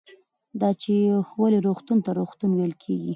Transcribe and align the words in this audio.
دا 0.61 0.69
چې 0.81 0.91
ولې 1.41 1.59
روغتون 1.67 1.97
ته 2.05 2.09
روغتون 2.19 2.51
ویل 2.53 2.73
کېږي 2.83 3.09